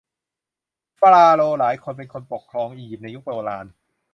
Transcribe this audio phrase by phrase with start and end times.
[0.99, 3.65] ฟาโรห์หลายคนเป็นคนปกครองอิยิปต์ในยุคโบราณ